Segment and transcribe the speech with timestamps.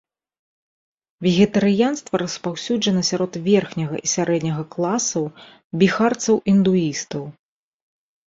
[1.25, 5.23] Вегетарыянства распаўсюджана сярод верхняга і сярэдняга класаў
[5.83, 7.23] біхарцаў-індуістаў.